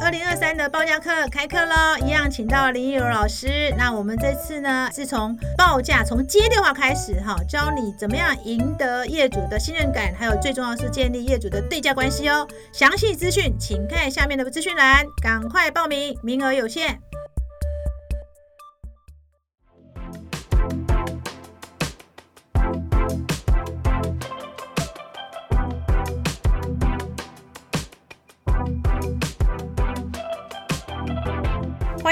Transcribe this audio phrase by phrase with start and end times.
[0.00, 3.74] 二零二三的报价课开课喽，一样请到林一柔老师。
[3.76, 12.46] 那我们这次呢，是从报价从接电话开始哈，教你怎么样赢得业主的信任感，还有最重要是建立业主的对价关系哦。
[12.72, 17.00] 详细资讯请看下面的资讯栏，赶快报名，名额有限。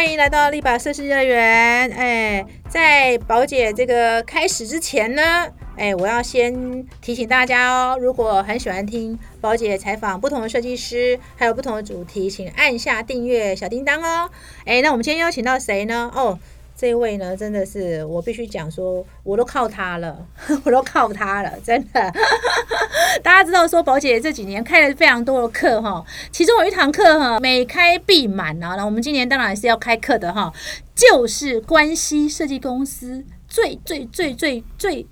[0.06, 1.90] 欢迎来到立宝设计乐园。
[1.90, 14.30] 哎，在宝姐这个开始之前呢，哎，我要先提醒大家哦，如果很喜欢听宝姐采访不同的设计师，还有不同的主题，请按下订阅小叮当哦。
[14.64, 16.08] 哎，那我们今天邀请到谁呢？
[16.14, 16.38] 哦。
[16.76, 20.26] 这位呢，真的是我必须讲说，我都靠他了，
[20.62, 22.12] 我都靠他了，真的。
[23.24, 28.76] 大家知道说，宝姐这几年开了非常多的课哈，其中有一堂课哈，每开必满啊。
[28.76, 30.52] 那我们今年当然是要开课的哈，
[30.94, 35.06] 就是关系设计公司最最最最最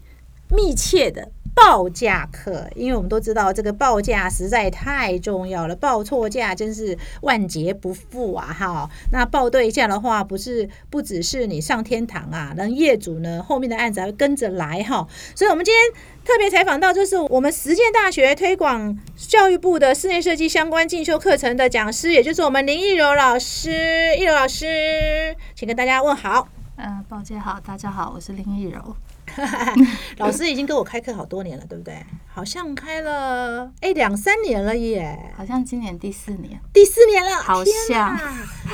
[0.51, 1.31] 密切的。
[1.55, 8.47] 报价课，因为我们都知道这个报价实在太重要了，报错价真是万劫不复啊！
[8.53, 15.07] 哈，那报对价的话，不是不只是你上天堂啊，让业主呢后面的案子还会跟着来哈。
[15.35, 23.71] 所以，我们今天特别采访到，就是我们实践大学推广教育部的室内设计相关进修课程的讲师，也就是我们林艺柔老师。
[24.19, 26.49] 艺柔老师，请跟大家问好。
[26.77, 28.97] 嗯，报价好，大家好，我是林艺柔。
[30.19, 32.05] 老师已经跟我开课好多年了，对不对？
[32.33, 38.19] 好像开了哎两三年了耶，好像今年第四年，第四年了，好像。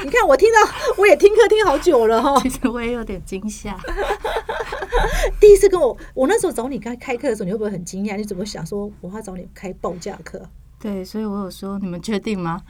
[0.03, 0.59] 你看我听到
[0.97, 3.77] 我也听课听好久了哈，其实我也有点惊吓。
[5.39, 8.17] 第一次跟我，我那时候找你开开课的时候，你会不会很惊讶？
[8.17, 10.41] 你怎么想说我要找你开报价课？
[10.79, 12.63] 对，所以我有说你们确定吗？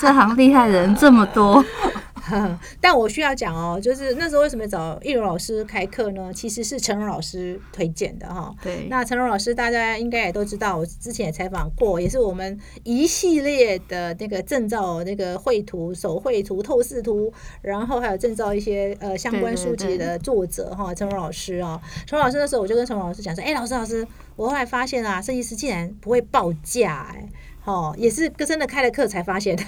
[0.00, 1.64] 这行厉害人这么多。
[2.80, 6.32] 但我需要讲哦，就是那时候为什么找易容老师开课呢？
[6.32, 8.54] 其实是陈荣老师推荐的哈。
[8.62, 20.94] 对，那陈荣老师大家应该也都知道，我之前也采访过，也是我们一系列的那个证照那个绘图、手绘图、透视图，然后还有证照一些呃相关书籍的作者哈。
[20.94, 27.28] 陈荣老师啊，陈荣老师那时候我就跟陈荣老师讲说，哎，老师老师，我后来发现啊，设计师竟然不会报价哎。
[27.64, 29.62] 哦，也是真的开了课才发现的，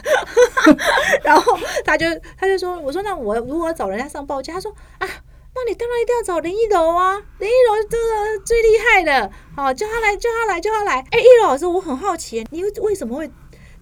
[1.25, 5.09] 然后他就他就说，我说那我如果找人家上报价，他说啊，
[5.55, 11.01] 那你当然一定要找林一柔啊，林一柔这个最厉害的，好叫他来叫他来叫他来。
[11.11, 13.31] 哎，一柔老师，我很好奇，你为什么会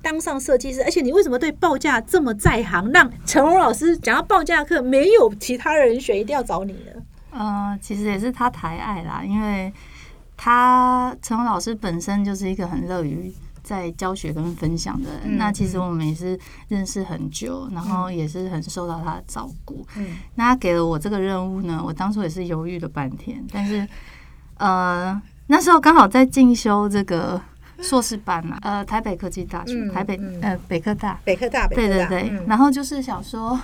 [0.00, 0.84] 当上设计师？
[0.84, 2.88] 而且你为什么对报价这么在行？
[2.92, 7.02] 让陈荣老师讲到报价课，没有其他人选，一定要找你呢？
[7.32, 9.72] 嗯，其实也是他抬爱啦，因为
[10.36, 13.34] 他陈荣老师本身就是一个很乐于。
[13.64, 16.38] 在教学跟分享的，那其实我们也是
[16.68, 19.84] 认识很久，然后也是很受到他的照顾。
[19.96, 23.88] 嗯，那他给了我这个任务呢，我当初也是犹豫了半天，但是
[24.58, 27.40] 呃那时候刚好在进修这个
[27.78, 33.58] 硕士班嘛，呃台北科技大学，台北呃北科大，北科大，对对对，然后就是想说，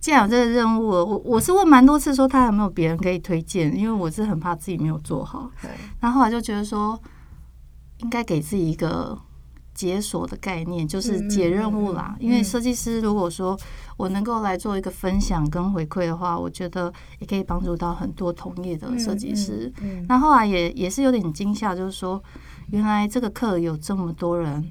[0.00, 5.48] 既然有这个任务，我我是问蛮多次说他有没有别人可以推荐，因为我是很怕自己没有做好，
[6.00, 7.00] 然后后来就觉得说。
[8.02, 9.18] 应该给自己一个
[9.74, 12.14] 解锁的概念，就是解任务啦。
[12.20, 13.58] 因为设计师如果说
[13.96, 19.72] 我能够来做一个分享跟回馈的话，我觉得也可以帮助到很多同业的设计师。
[20.08, 22.22] 那后来也也是有点惊吓，就是说
[22.70, 24.70] 原来这个课有这么多人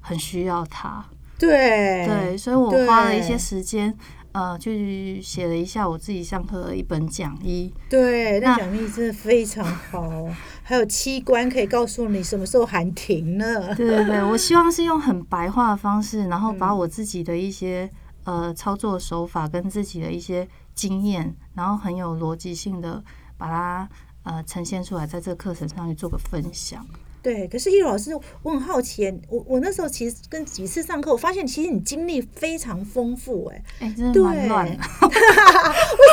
[0.00, 1.04] 很需要它。
[1.38, 3.96] 对对，所以我花了一些时间。
[4.32, 7.70] 呃，去写了一下我自己上课的一本讲义。
[7.90, 10.26] 对，那讲义真的非常好，
[10.72, 13.74] 还有器官可以告诉你什么时候喊停呢？
[13.74, 17.90] 对对对，我希望是用很白话的方式，然后把我自己的一些
[18.24, 23.04] 呃操作手法跟自己的一些经验，然后很有逻辑性的
[23.36, 23.86] 把它
[24.22, 26.82] 呃呈现出来，在这个课程上去做个分享。
[27.22, 28.10] 对，可是易老师，
[28.42, 34.66] 我很好奇，我我那时候其实跟几次上课，我发现其实你经历非常丰富，哎，哎，真的蛮乱。
[34.68, 34.76] 为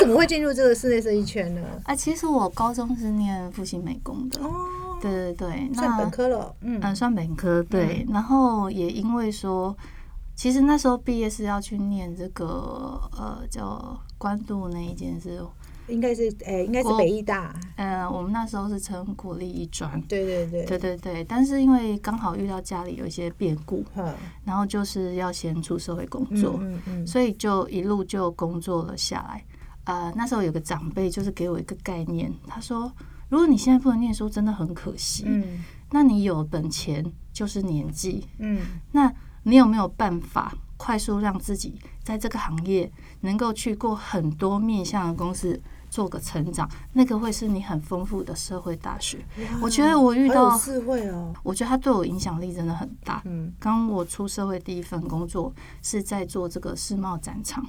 [0.02, 1.62] 什么会进入这个室内设计圈呢？
[1.84, 4.54] 啊，其实我高中是念复兴美工的，哦，
[5.02, 8.06] 对对对，算本科了，嗯，算本科，对。
[8.12, 9.76] 然后也因为说，
[10.36, 15.42] 其实那时候毕业是要去念这个呃叫关渡那一件事。
[15.90, 17.54] 应该是诶，应该是北艺大。
[17.78, 20.02] 嗯，我们那时候是称国立艺专。
[20.04, 21.24] 对对对，对对对。
[21.24, 23.84] 但是因为刚好遇到家里有一些变故，
[24.44, 29.44] 然后就是要先出社会工作，嗯嗯，所以就一路就工作了下来。
[29.86, 32.92] 呃，那时候有个长辈就是给我一个概念，他说
[33.30, 35.24] ：“如果你现在不能念书，真的很可惜。
[35.26, 37.04] 嗯，那你有本钱
[37.34, 39.12] 就是年纪，嗯，那
[39.44, 42.90] 你有没有办法？”快速让自己在这个行业
[43.20, 45.62] 能够去过很多面向的公司。
[45.90, 49.18] 做个成长，那个会是你很丰富的社会大学。
[49.62, 53.22] 我觉得我遇到智慧哦，我觉得他对我影响力真的很大。
[53.26, 55.52] 嗯，刚我出社会第一份工作
[55.82, 57.66] 是在做这个世贸展场，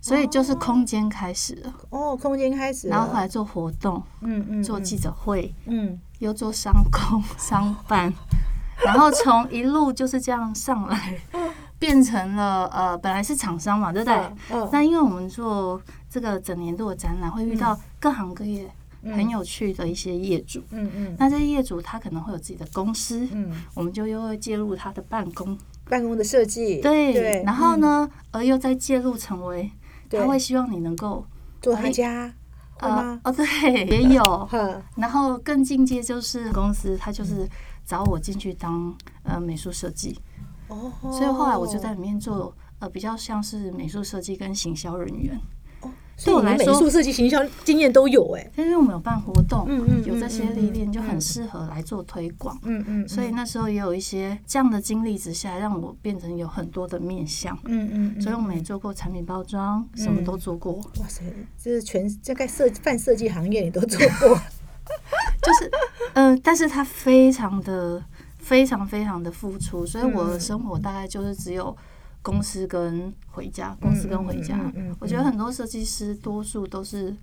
[0.00, 1.74] 所以就是空间开始了。
[1.90, 8.12] 哦，空间开始，然后后来做活动，嗯嗯，做记者会，嗯，又做商工 商办，
[8.84, 11.20] 然后从一路就是这样上来，
[11.78, 14.32] 变成了呃，本来是厂商嘛，对不对？
[14.50, 18.70] 嗯，那因为我们做这个整年度的展览，会遇到各行各业
[19.02, 29.70] 很有趣的一些业主，嗯嗯，那这些业主他可能会有自己的公司，嗯，我们就又会介入他的办公，办公的设计，对，对，然后呢，而又再介入成为，
[30.10, 31.24] 他会希望你能够
[31.62, 32.34] 做他家，
[32.80, 33.20] 会吗？
[33.22, 34.48] 哦，对，也有，
[34.96, 37.48] 然后更进阶就是公司，他就是
[37.86, 40.18] 找我进去当呃美术设计，
[40.66, 45.38] 哦，所以后来我就在里面做呃比较像是美术设计跟行销人员。
[46.24, 60.72] 对我来说，美术设计、行销经验都有哎，因为我们有办活动，嗯嗯，有这些历练，就很适合来做推广，嗯嗯，所以那时候也有一些这样的经历之下，让我变成有很多的面向，嗯嗯，所以我们也做过产品包装，什么都做过。
[60.74, 61.22] 哇塞，
[61.56, 64.28] 就是全大概设泛设计行业你都做过，
[65.40, 65.70] 就是
[66.14, 68.02] 呃，但是他非常的
[68.38, 71.76] 非常非常的付出，所以我的生活大概就是只有。
[72.28, 74.70] 公司跟回家，公司跟回家，
[75.00, 77.16] 我觉得很多设计师多数都是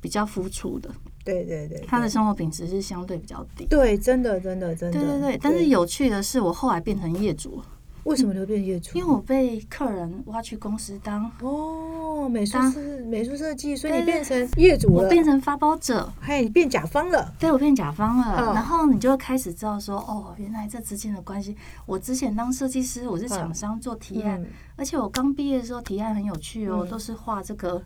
[0.00, 0.88] 比较付出的，
[1.24, 3.66] 对对对，他的生活品质是相对比较低。
[3.66, 5.38] 对，真的真的真的，对对对。
[5.42, 7.60] 但是有趣的是，我后来变成业主。
[8.06, 8.96] 为什么你会变业主？
[8.96, 21.56] 因为我被客人挖去公司当哦，美术师、美术设计，所以你变成业主了，我变成发包者，嘿，你变甲方了，对我变甲方了，然后你就会开始知道说，哦，原来这之间的关系。
[21.84, 24.40] 我之前当设计师，我是厂商做提案，
[24.76, 27.82] 而且我刚毕业的时候提案很有趣哦，都是画这个，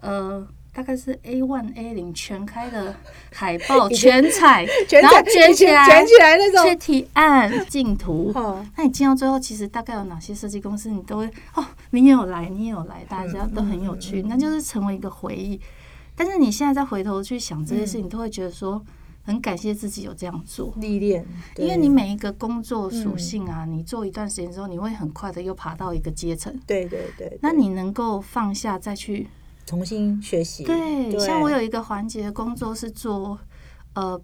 [0.00, 0.46] 呃。
[0.72, 2.94] 大概是 A one A 零全开的
[3.34, 8.32] 海报全彩，然后卷起来卷起来那种去提案进图。
[8.76, 15.60] 那你进到最后，其实大概有哪些设计公司，你都会哦，你也有来，你也有来，大家都很有趣，那就是成为一个回忆。
[16.14, 18.80] 但是你现在再回头去想这些事情，都会觉得说
[19.24, 21.26] 很感谢自己有这样做历练，
[21.56, 26.56] 因为你每一个工作属性啊，你做一段时间之后，你会很快的又爬到一个阶层。
[26.66, 29.26] 对对对，那你能够放下再去。
[29.70, 33.38] 重新学习，对，像我有一个环节工作是做，
[33.94, 34.20] 呃，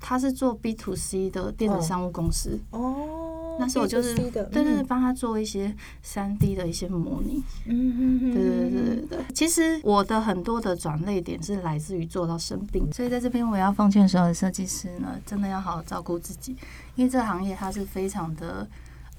[0.00, 2.58] 他是做 B to C 的电子商务公司。
[2.72, 5.72] 哦，那时候我就是对对对，帮他做一些
[6.02, 9.18] 三 D 的一些模拟，嗯嗯嗯，对对对对对。
[9.32, 16.56] 其实我的很多的转泪点是来自于做到生病，所以在这边我要奉劝所有的设计师呢，真的要好好照顾自己，
[16.96, 18.68] 因为这个行业它是非常的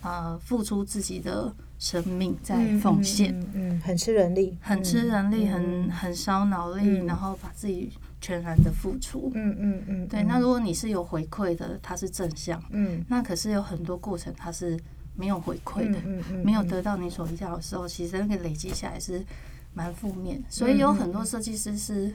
[0.02, 1.54] 呃付出自己的。
[1.82, 10.22] 生命在奉献，嗯，很吃人力，很吃人力，很很烧脑力，然后把自己全然的付出，嗯嗯嗯，对。
[10.24, 14.78] 那如果你是有回馈的，它是正向，嗯，那可是有很多过程它是
[15.16, 19.24] 没有回馈的，嗯嗯，没有得到你所要的时候，其实那个累积下来是
[19.74, 20.44] 蛮负面。
[20.50, 22.14] 所以有很多设计师是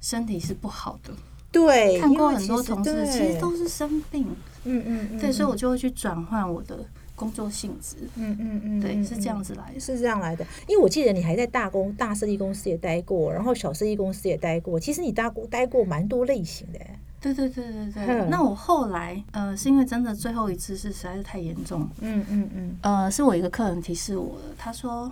[0.00, 1.12] 身体是不好的，
[1.50, 4.28] 对，看过很多同事其实都是生病，
[4.62, 6.86] 嗯嗯，对，所以我就会去转换我的。
[7.14, 10.44] 工作性质，嗯嗯嗯，对，是这样子来的，是这样来的。
[10.68, 14.78] 因为我记得你还在大公大设计公司也待过，然后小设计公司也待过。
[14.80, 16.78] 其实你待过待过蛮多类型的。
[17.20, 18.28] 对对对对对。
[18.28, 21.88] 那我后来，呃，是因为真的最后一次是实在是太严重。
[22.00, 22.76] 嗯嗯嗯。
[22.82, 25.10] 呃，是我一个客人提示我的，他说，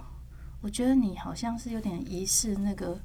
[0.61, 2.99] 我觉得你好像是有点疑似那个。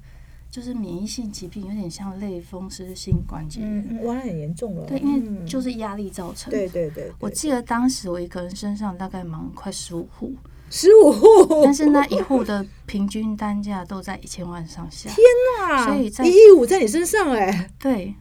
[0.50, 4.86] 就是免疫性疾病，有点像类风湿性关节炎，哇，很严重了。
[4.86, 6.50] 对，因为就是压力造成。
[6.50, 7.12] 对对对。
[7.20, 10.34] 我记得当时我一个人身上大概忙快十五户，
[10.72, 15.10] 十五户， 但是那一户的平均单价都在一千万上下。
[15.10, 15.20] 天
[15.60, 15.86] 哪！
[15.86, 17.70] 所以在一亿五在你身上哎。
[17.78, 18.16] 对，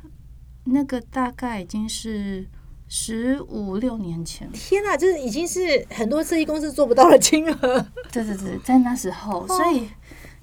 [0.64, 2.45] 那个大概已经是
[2.88, 4.50] 十五六年前。
[4.52, 7.87] 天哪，就是已经是很多设计公司做不到的金额。
[8.12, 9.88] 对对对，在那时候，所以。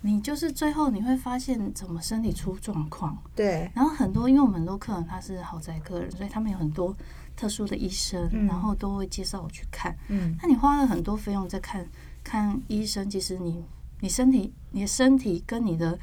[0.06, 3.72] 你就是最后你会发现怎么身体出状况，对。
[3.74, 6.94] 然后很多因为我们很多客人他是豪宅客人，所以他们有很多
[7.38, 9.96] 特殊的医生，然后都会介绍我去看。
[10.10, 10.38] 嗯。
[10.42, 11.88] 那你花了很多费用在看
[12.22, 13.64] 看医生，其实你
[14.02, 15.98] 你身体你的身体跟你的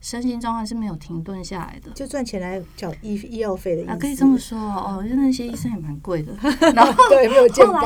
[0.00, 3.90] 身心状况是没有停顿下来的，就赚钱来缴医医药费的意思。
[3.90, 6.32] 啊，可以这么说哦，就那些医生也蛮贵的。
[6.74, 7.80] 然后对，没有见后来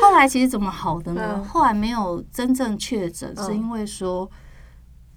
[0.00, 1.42] 后来其实怎么好的呢？
[1.42, 4.30] 后来没有真正确诊，是因为说。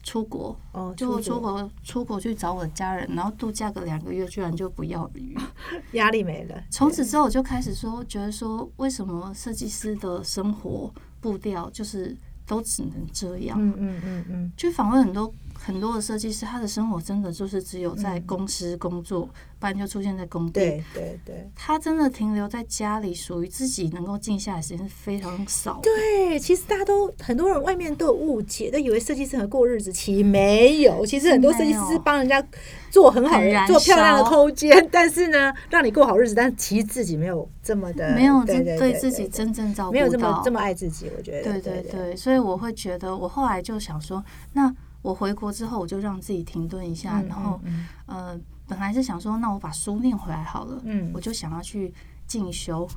[0.03, 0.55] 出国。
[0.73, 1.71] 哦，就出国。
[1.83, 5.35] 出国去找我的家人，然后度假个两个月，居然就不要鱼，
[5.93, 6.63] 压力没了。
[6.69, 13.57] 从此之后，我就开始说，觉得说，为什么设计师的生活步调就是都只能这样。
[13.59, 15.33] 嗯嗯嗯嗯，去访问很多
[15.65, 19.21] 很多的设计师，他的生活真的就是只有在公司工作，
[19.59, 20.59] 不然就出现在工地。
[20.59, 25.79] 对对对他真的停留在家里，属于自己能够静下来的时间是非常少。
[25.81, 31.05] 对，其实大家都很多人外面都有误解，都以为设计师很过日子，其实没有。
[31.05, 32.45] 其实很多设计师是帮人家
[32.91, 41.53] 做很好的、做漂亮的烧空间，但是呢，让你过好日子，但其实自己没有这么的，没有真对自己真正照顾没有这么到这么爱自己，我觉得。
[41.53, 51.93] 对对对，所以我会觉得，我后来就想说，那我回国之后，我就让自己停顿一下，嗯然后嗯呃，本来是想说，那我把书念回来好了，嗯我就想要去
[52.25, 52.87] 进修。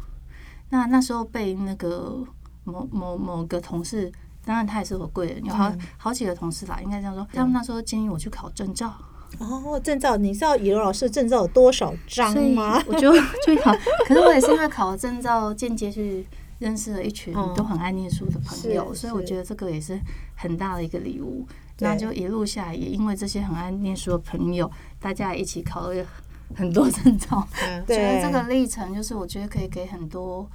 [0.70, 2.24] 那那时候被那个
[2.64, 4.10] 某某某个同事，
[4.44, 8.94] 当然他也是我贵人，有好、嗯好几个同事啦，应该这样说，他们那时候建议我去考证照，
[9.38, 12.82] 哦，证照，你知道以柔老师的证照有多少张吗？
[12.86, 13.12] 我就
[13.44, 13.72] 去考。
[14.06, 16.26] 可是我也是因为考了证照，间接去
[16.58, 19.98] 认识了一群嗯都很爱念书的朋友，是所以我觉得这个也是
[20.36, 21.46] 很大的一个礼物。
[21.76, 26.06] 对那就一路下来，也因为这些很爱念书的朋友，大家一起考了
[26.54, 27.46] 很多证照。
[27.86, 30.48] 觉得这个历程，就是我觉得可以给很多。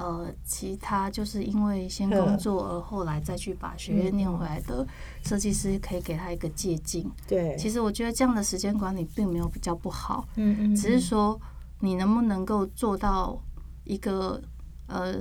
[0.00, 4.86] 呃，其他就是因为先工作而后来再去把学业念回来的
[5.24, 7.04] 设计师，可以给他一个借鉴。
[7.26, 11.36] 对，其实我觉得这样的时间管理并没有比较不好，嗯嗯，只是说
[11.80, 13.36] 你能不能够做到
[13.82, 14.40] 一个
[14.86, 15.16] 呃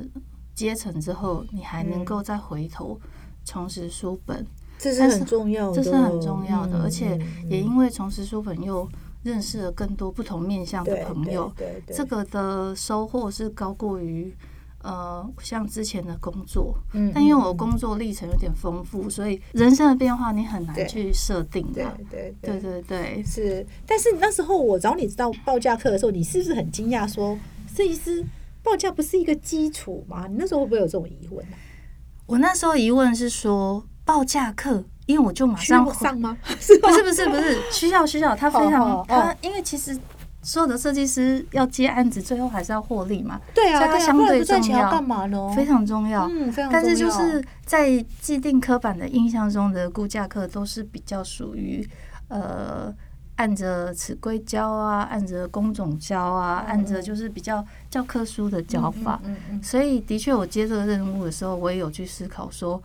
[0.54, 3.00] 阶层之后，你还能够再回头
[3.44, 4.46] 重拾书本，
[4.77, 6.77] 这是很重要的，这是很重要的。
[6.77, 8.88] 嗯而且嗯也因为重拾书本，又
[9.24, 14.34] 认识了更多不同面向的朋友，对对对这个的收获是高过于。
[14.84, 21.91] 呃，像之前的工作，嗯但因为嗯我工作历程有点丰富，所以人生的变化你很难去设定对它。
[22.10, 28.24] 对对对对，是，但是那时候我找你知道报价课的时候，你是不是很惊讶说设计师
[28.63, 30.25] 报价不是一个基础吗？
[30.27, 31.57] 你那时候会不会有这种疑问啊？
[32.27, 36.35] 我那时候疑问是说报价课，因为我就马上上吗？
[36.41, 39.95] 不是不是不是需要需要，他非常哦他因为其实
[40.41, 45.53] 所有的设计师要接案子，最后还是要获利嘛，对啊，对啊，所以它相对重要要干嘛呢？
[45.55, 46.25] 非常重要。
[46.31, 46.71] 嗯，非常重要。
[46.71, 51.87] 但是就是在既定刻板的印象中的估价课都是比较属于
[52.29, 52.91] 呃。
[53.37, 62.81] 按着尺规教啊，按着工种教啊，按着就是比较教科书的教法，嗯嗯所以的确，我接这个任务的时候，我也有去思考说，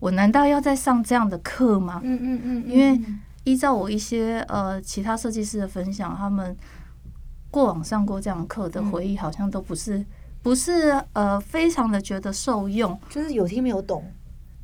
[0.00, 2.00] 我难道要再上这样的课吗？
[2.02, 3.00] 嗯嗯嗯，因为
[3.44, 6.56] 依照我一些呃其他设计师的分享，他们
[7.50, 10.04] 过往上过这样的课的回忆，好像都不是
[10.42, 12.98] 不是呃非常的觉得受用。
[13.08, 14.04] 就是有听没有懂，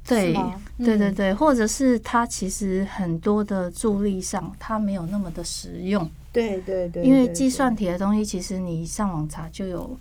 [0.06, 0.34] 对
[0.78, 6.08] 对对对，或者是他其实很多的助力上，他没有那么的实用。
[6.32, 9.98] 对对对，因为计算，题的东西，其实你上网查就有，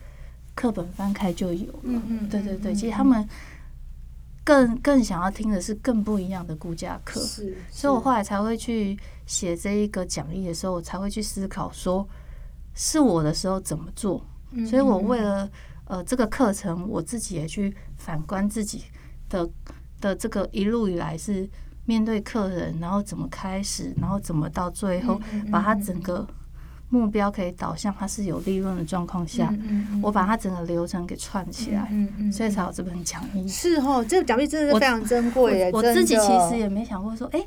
[0.54, 1.80] 课本翻开就有了。
[1.84, 3.26] 嗯嗯，对对对，嗯其实他们
[4.46, 12.08] 更更想要听的是更不一样的估价课，是，所以我后来才会去写这一个讲义的时候，我才会去思考说，
[12.76, 14.24] 是我的时候怎么做。
[14.52, 15.50] 嗯所以我嗯为了
[15.86, 18.84] 呃这个课程，我自己也去反观自己
[19.28, 19.50] 的
[20.00, 21.50] 的这个一路以来是
[21.86, 25.20] 面对客人，然后怎么开始，然后怎么到最后
[25.52, 26.26] 把它嗯整个
[26.90, 29.54] 目标可以导向它是有利润的状况下，
[30.02, 33.48] 我把它整个流程给串起来，嗯嗯，所以才有这本讲义。
[33.48, 37.44] 是哦，这个讲义真的是非常珍贵耶，我我自己其实也没想过说，哎、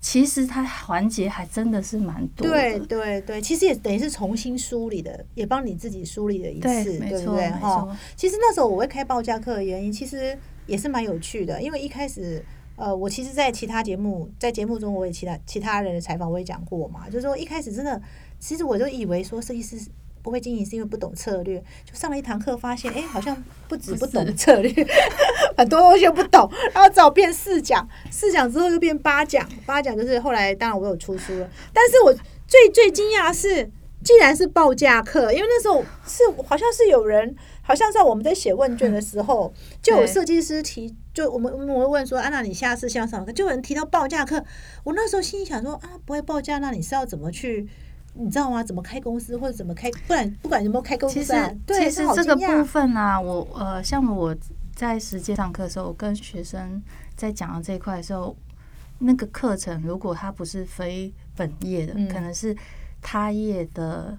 [0.00, 2.52] 其实它环节还真的是蛮多的。
[2.52, 7.50] 对对对，其实也等于是重新梳理的，也帮你自己梳理了一次，没错没对不对？
[7.50, 10.36] 哈错，其实那时候我会开报价课的原因，其实
[10.66, 12.44] 也是蛮有趣的，因为一开始。
[12.74, 18.00] 呃，我其实，在其他节目，在节目中，我也其他其他人的采访，我也讲过嘛，就是说一开始真的，
[18.42, 19.76] 其实我就以为说设计师
[20.20, 24.72] 不会经营是因为不懂策略，就上了一堂课，发现哎、好像不止不懂策略，
[25.56, 32.12] 很多东西都不懂，然后只好变四讲，四讲之后又变八讲，八讲就是后来当然我有出书了，但是我
[32.48, 33.70] 最最惊讶的是，
[34.02, 43.32] 既然是报价课，因为那时候是好像是有人，好像在我们在写问卷的时候，就有设计师提，就我们我们会问说，啊，娜你下次希望上课？
[43.32, 44.44] 就有人提到报价课，
[44.82, 47.68] 我那时候心里想说，啊，不会报价，那你是要怎么去？
[48.14, 48.62] 你知道吗？
[48.62, 49.90] 怎么开公司，或者怎么开？
[50.06, 54.36] 不然不管有没有开公司、啊实，对，其实这个部分，分啊，我呃，像我
[54.74, 56.82] 在实践上课的时候，我跟学生
[57.16, 58.36] 在讲到这一块的时候，
[58.98, 62.54] 那个课程如果他不是非本业的，嗯可能是
[63.00, 64.16] 他业的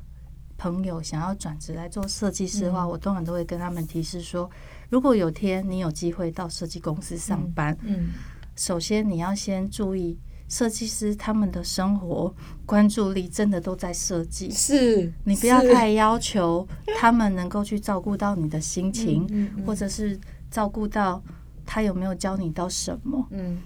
[0.58, 4.50] 朋友想要转职来做设计师的话，嗯我通常都会跟他们提示说，
[4.90, 8.10] 如果有天你有机会到设计公司上班，嗯，
[8.56, 10.18] 首先你要先注意。
[10.53, 12.31] 设计师他们的生活
[12.63, 16.67] 关注力真的都在设计，是你不要太要求
[17.00, 19.65] 他们能够去照顾到你的心情，嗯嗯嗯。
[19.65, 20.19] 或者是
[20.51, 21.19] 照顾到
[21.65, 23.27] 他有没有教你到什么？
[23.31, 23.57] 嗯。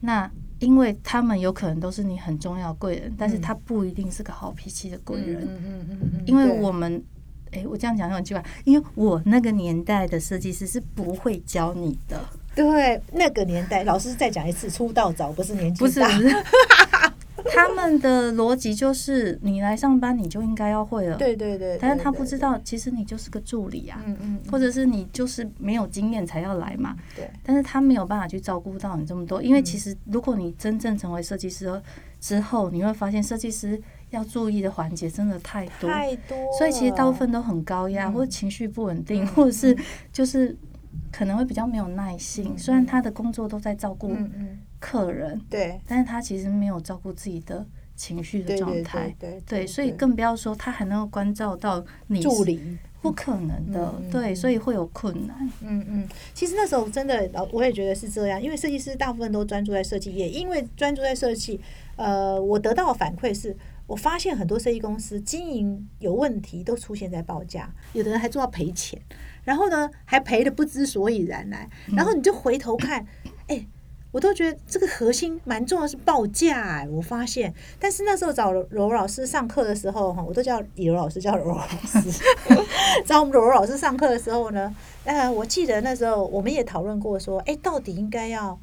[0.00, 3.40] 那因为他们有可能都是你很重要贵人，但是嗯。
[3.40, 7.02] 他不一定是个好脾气的贵人，嗯嗯嗯嗯，因为我们。
[7.52, 12.20] 诶，我这样讲有点奇怪，因为我那个年代的设计师是不会教你的，
[12.54, 16.34] 对那个年代，老师再讲一次，出道早不是年纪不是大不是，
[17.52, 31.80] 他们的逻辑就是你来上班你就应该要会了，对对对，但是他不知道，其实你就是个助理啊，嗯嗯，或者是你就是没有经验才要来嘛，对，但是他没有办法去照顾到你这么多，因为其实如果你真正成为设计师
[32.20, 33.80] 之后，你会发现设计师
[34.10, 38.12] 要注意的环节真的太多，太多，所以其实大部分都很高压，嗯。
[38.14, 39.76] 或者情绪不稳定，或者是
[40.12, 40.56] 就是
[41.12, 42.56] 可能会比较没有耐性。
[42.56, 44.16] 虽然他的工作都在照顾
[44.78, 49.14] 客人，对但是他其实没有照顾自己的情绪的状态。
[49.18, 55.50] 对对，所以更不要说他还能够关照到你助理，不可能的，对，嗯所以会有困难。
[55.62, 61.60] 嗯嗯，其实那时候真的，老我也觉得是这样，因为设计师大部分都专注在设计，也因为专注在设计，
[61.96, 63.56] 呃，我得到的反馈是。
[63.86, 68.98] 我发现很多设计公司经营有问题，都出现在报价，有的人还做到赔钱，
[69.44, 73.06] 然后呢还赔的不知所以然来，然后你就回头看，
[73.46, 73.66] 哎、
[74.10, 82.22] 我都觉得这个核心蛮重要的是报价哎、我发现，但是那时候找柔柔老师上课的时候哈，我都叫李柔老师叫柔柔老师，
[83.04, 84.74] 找我们柔柔老师上课的时候呢，
[85.04, 88.58] 呃，我记得那时候我们也讨论过说，哎、到底应该要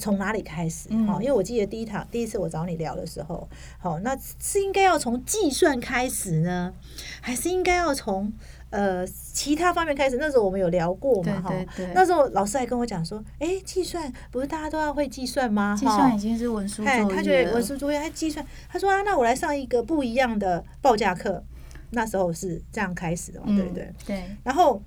[0.00, 0.88] 从哪里开始？
[0.90, 1.06] 嗯。
[1.06, 3.48] 哈、因为我记得第一堂第一次我找你聊的时候，
[3.78, 6.72] 好，那是应该要从计算开始呢，
[7.20, 8.32] 还是应该要从
[8.70, 10.16] 呃其他方面开始？
[10.18, 11.52] 那时候我们有聊过嘛，哈。
[11.94, 15.76] 那时候老师还跟我讲说，哎，计算不是大家都要会计算吗？
[15.78, 21.42] 计哈算已经是文书作业他觉得文书作业，他计算，他说啊，那我来上一个不一样的报价课。
[21.90, 23.84] 那时候是这样开始的嘛，对不对？
[23.84, 24.78] 嗯对，然后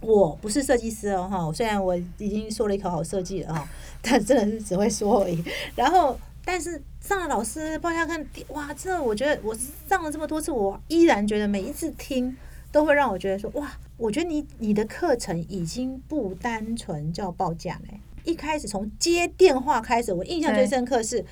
[0.00, 3.66] 我不是设计师哦，哈，虽然我已经说了一口好设计了哈，
[4.02, 5.42] 但真的是只会说而已。
[5.74, 8.12] 然后，但是上了老师报价课，
[8.48, 9.56] 哇，真的，我觉得我
[9.88, 12.36] 上了这么多次，我依然觉得每一次听
[12.74, 18.00] 都会让我觉得说，哇，我觉得你你的课程已经不单纯叫报价嘞。
[18.24, 21.24] 一开始从接电话开始，我印象最深刻是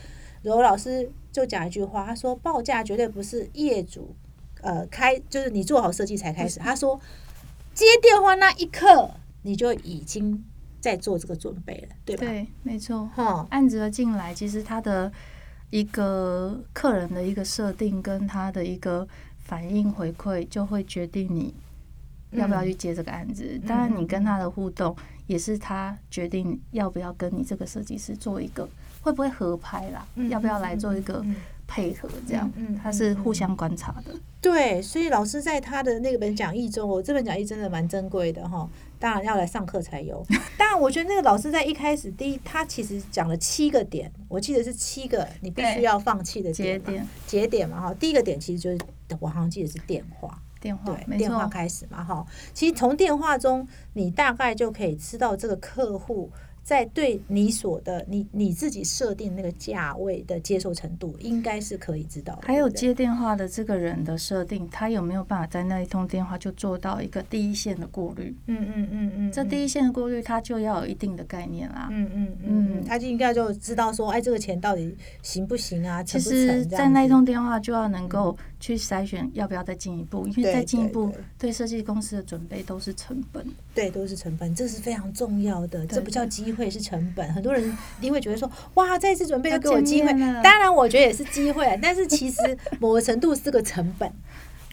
[0.42, 4.14] 柔老师就讲一句话，他说报价绝对不是业主
[4.60, 6.60] 呃开，就是你做好设计才开始。
[6.60, 7.00] 他说
[7.74, 9.10] 接电话那一刻，
[9.42, 10.44] 你就已经
[10.78, 12.24] 在做这个准备了，对吧？
[12.24, 13.10] 对，没错。
[13.16, 15.10] 哈，案子的进来，其实他的
[15.70, 19.08] 一个客人的一个设定跟他的一个
[19.52, 21.52] 反应回馈，就会决定你
[22.30, 23.60] 要不要去接这个案子。
[23.68, 28.66] 当然，你跟他的互动也是他决定要不要跟你这个设计师做一个
[29.02, 31.36] 会不会合拍啦，嗯要不要来做一个嗯
[31.66, 32.50] 配合，这样
[32.82, 34.14] 他是互相观察的。
[34.40, 38.66] 对，所以老师在他的那本讲义中，我这本讲义真的蛮珍贵的哈。
[39.02, 40.24] 当然要来上课才有。
[40.56, 47.92] 当然，我觉得那个老师在一开始第一，他其实讲了七个点，我记得是七个你必须要放弃的节点节点嘛哈。
[47.94, 48.78] 第一个点其实就是
[49.18, 50.40] 我好像记得是电话。
[50.60, 52.24] 电话，对，电话，开始嘛，哈。
[52.54, 56.30] 其实从电话中，你大概就可以知道这个客户
[56.62, 62.38] 在对你所的你你自己设定那个价位的接受程度，应该是可以知道。
[62.42, 68.34] 还有接电话的这个人的设定，他有没有办法在那一通电话就做到一个第一线的过滤？
[68.46, 71.88] 嗯嗯嗯嗯，这第一线的过滤，他就要有一定的概念啦。
[71.90, 76.02] 嗯嗯嗯他就应该就知道说，哎，这个钱到底行不行啊？
[76.02, 83.44] 其实，在那一通电话就要能够去筛选要不要再进一步，因为再进一步对对设计公司的准备都是成本。
[83.74, 87.32] 对，都是成本，这是非常重要的，这不叫机会，是成本。
[87.32, 90.12] 很多人一定会觉得说，哇，再次准备要又给我机会
[90.44, 94.08] 当然我觉得也是机会，但是其实某个程度是个成本，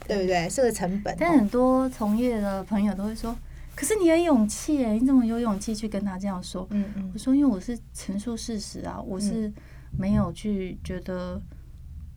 [0.08, 0.48] 对不对？
[0.48, 1.16] 是个成本。
[1.18, 3.36] 但很多从业的朋友都会说
[3.76, 9.52] ：“可是你很勇气耶，你怎么有勇气去跟他这样说？”嗯嗯我说：“因为我是陈述事实啊，我是
[9.98, 11.42] 没有去觉得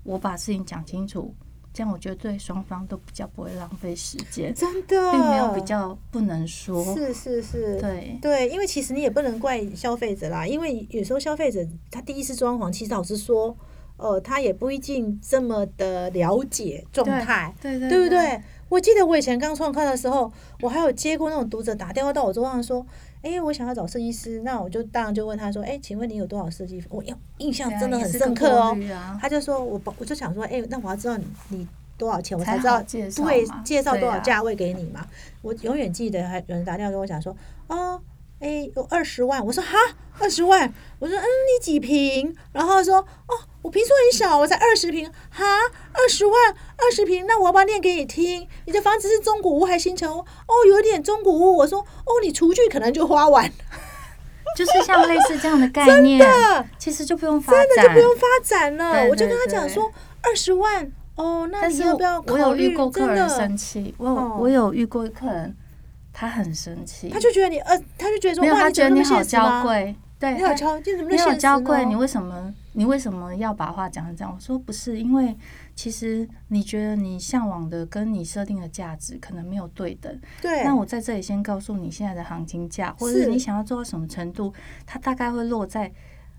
[0.02, 1.34] 我把事情讲清楚，
[1.72, 6.84] 这样我觉得对双方都比较不会浪费时间，真的，并没有比较不能说。
[6.94, 13.56] 是是是，对对，因为其实你也不能怪消费者啦，因为有时候消费者他第一次装潢，其实老实说，
[13.96, 18.08] 呃，他也不一定这么的了解状态，对对对不？
[18.08, 18.42] 对？
[18.68, 20.32] 我记得我以前刚创刊的时候，
[20.62, 22.86] 我还有接过那种读者打电话到我桌上说
[23.22, 28.76] ：“哎，我想要找设计师。”那我就当然就问他说：“哎，请问你有多少设计？”我印印象真的很深刻哦
[29.20, 35.06] 他就说：“我把我就想说，哎，那我要知道你你多少钱，我才才知道会介绍对介绍多少价位给你嘛。
[35.40, 37.36] 我永远记得还有人打电话跟我讲说
[37.68, 38.00] ：“哦，
[38.42, 39.78] 哎，有二十万。”我说：“哈，
[40.18, 45.10] 二十万？”我说：“嗯，你几平？”然后说：“哦，我平数很小，我才二十平。
[45.30, 45.44] 哈，
[45.92, 46.34] 二十万，
[46.76, 48.46] 二十平，那我要不要念给你听？
[48.66, 50.20] 你的房子是中古屋还是新城屋？
[50.20, 51.56] 哦，有点中古屋。
[51.56, 53.50] 我说：哦，你厨具可能就花完。
[54.54, 58.92] 就是像类似这样的概 念，真的其实就不用发展，真的就不用发展了。
[58.92, 62.54] 对我就跟他讲说，二十万哦，那你要不要我有？
[62.54, 65.56] 遇过客人生气，我有、哦我有遇过客人，
[66.22, 69.60] 他很生气，他就觉得你呃，他就觉得说，没有，他觉得你好娇？
[69.64, 74.32] 贵，对，你好娇，你怎么你好娇贵，你为什么你为什么要把话讲成这样？
[74.32, 75.36] 我说不是，因为
[75.74, 80.16] 其实你觉得你向往的跟你设定的价值可能没有对等。
[80.40, 84.54] 对，那我在这里先告诉你现在的行情价，或者是是你想要做到什么程度，
[84.86, 85.90] 它大概会落在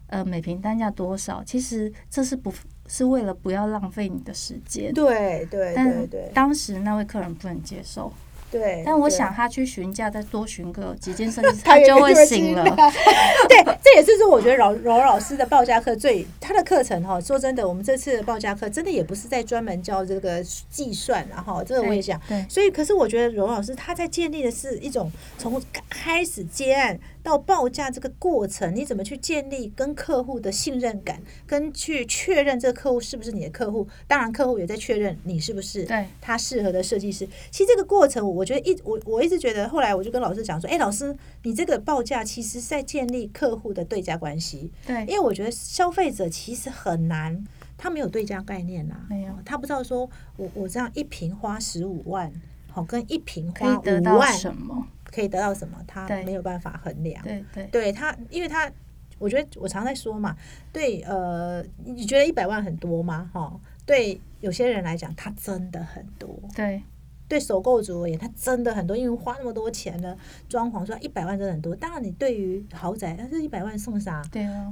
[0.07, 1.43] 呃每平单价多少。
[1.43, 2.53] 其实这是不
[2.87, 4.93] 是为了不要浪费你的时间。
[4.93, 8.09] 对对但对对当时那位客人不能接受，
[8.53, 12.63] 对，但我想他去询价，再多询个几件甚至， 他就会会醒了。
[13.49, 22.21] 对，这也是说我觉得柔柔老师的报价课最他的课程哈，说真的，我们这次的报价课真的也不是在专门教这个计算然后这个我也想。
[22.29, 37.25] 对所以，可是我觉得柔老师他在建立的是一种从开始接案到报价这个过程，你怎么去建立跟客户的信任感，跟去确认这个客户是不是你的客户，当然客户也在确认你是不是对他适合的设计师。
[37.49, 47.41] 其实这个过程，我觉得一我我一直觉得，后来我就跟老师讲说，哎，老师，你这个报价其实是在建立客户的对价关系，对因为我觉得消费者其实很难，
[47.77, 52.29] 他没有对价概念呐、没有他不知道说我我这样一瓶花十五万，
[52.69, 54.85] 好跟一瓶花五万什么？
[55.13, 57.21] 可以得到什么，他没有办法衡量。
[57.23, 58.71] 对对对他，因为他，
[59.19, 60.35] 我觉得我常在说嘛，
[60.71, 63.29] 对，呃，你觉得一百万很多吗？
[63.31, 66.29] 哈，对有些人来讲，他真的很多。
[66.55, 66.81] 对
[67.29, 70.15] 对首购族而言，他真的很多，因为花那么多钱呢，
[70.49, 71.75] 装潢说一百万真的很多。
[71.75, 74.21] 当然，你对于豪宅，但是一百万送啥？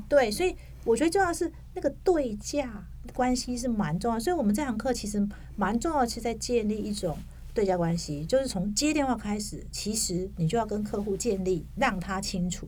[0.10, 4.20] 对，所以我觉得重要是那个对价关系是蛮重要。
[4.20, 5.26] 所以我们这堂课其实
[5.56, 7.18] 蛮重要，是在建立一种
[7.54, 12.68] 对价关系，就是从接电话开始，其实你就要跟客户建立，让他清楚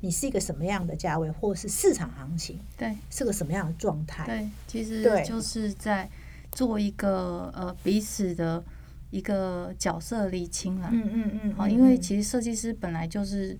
[0.00, 4.26] 你是一个什么样的价位，或是市场行情对是个什么样的状态。
[4.26, 6.10] 对，其实就是在
[6.52, 8.62] 做一个呃彼此的
[9.10, 10.90] 一个角色厘清啦。
[10.92, 13.58] 嗯嗯嗯，好，嗯因为嗯其实设计师本来就是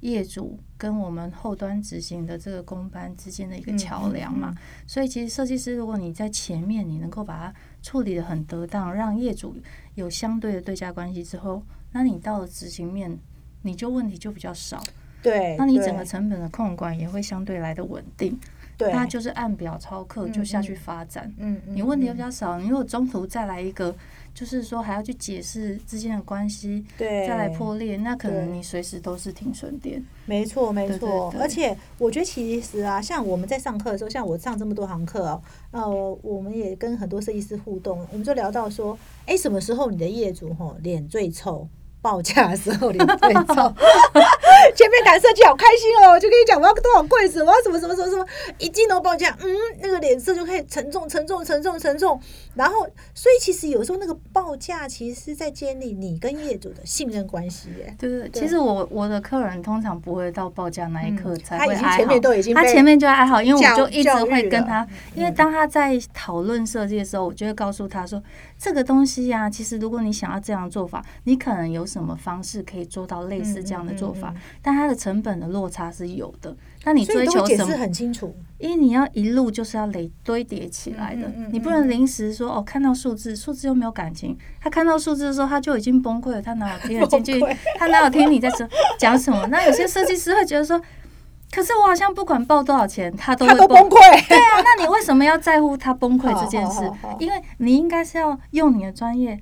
[0.00, 4.56] 业主跟我们后端执行的这个公班之间的一个嗯桥梁嘛，嗯
[4.86, 9.56] 所以其实设计师如果你在前面你能够把它处理的很得当，让业主
[9.94, 11.62] 有相对的对价关系之后，
[11.92, 13.18] 那你到了执行面，
[13.62, 14.82] 你就问题就比较少，
[15.22, 18.38] 对，那你整个成本的控管也会相对来的稳定，
[18.76, 20.62] 对，那就是按表操课嗯就下嗯。
[20.62, 21.32] 去发展。
[21.38, 23.94] 嗯，嗯你问题嗯比较少，你如果中途再来一个，
[24.34, 27.26] 就是说还要去解释之间的关系，对。
[27.26, 30.02] 再来破裂，那可能你随时都是停损点。
[30.26, 41.68] 没错，没对错，而且我觉得其实啊，像我们在上课的时候，像我上这么多堂课哦，呃，我们也跟很多设计师互动，我们就聊到说，哎，什么时候你的业主吼脸最臭？
[42.02, 43.74] 报价的时候脸最臭，
[44.74, 48.26] 前面谈设计好开心哦，就跟你讲我要多少柜子，我要什么什么什么什么，
[48.58, 49.48] 一进楼报价，嗯，
[49.80, 52.20] 那个脸色就可以沉重、沉重、沉重、沉重。
[52.54, 57.94] 然后，所以其实有时候那个报价其实是在建立你跟业主的信任关系耶。
[57.98, 68.20] 对对，对其实我我的客人通常不会到报价那一刻嗯才会哀他前面已经他前面就还好，因为我就一直会跟他，因为嗯当他在讨论设计的时候，我就会告诉他说，
[68.60, 76.54] 这个东西呀、其实如果你想要这样做法，你可能有什么方式可以做到类似这样的做法，嗯嗯嗯但它的成本的落差是有的。
[76.84, 77.74] 那你追求什么？
[77.78, 78.36] 很清楚。
[78.58, 84.36] 因为你要一路就是要累堆叠起来的，你不能临时说哦，看到数字，数字又没有感情。
[84.60, 87.40] 他看到数字的时候，他就已经崩溃了，他哪有听得进去？
[87.78, 88.68] 他哪有听你在说
[88.98, 89.46] 讲什么？
[89.46, 90.78] 那有些设计师会觉得说，
[91.52, 94.28] 可是我好像不管报多少钱，他都他会都崩溃。
[94.28, 96.90] 对啊，那你为什么要在乎他崩溃 这件事？
[97.18, 99.38] 因为你应该是要用你的专业，